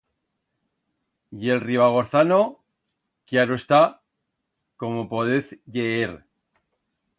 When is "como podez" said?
4.75-5.51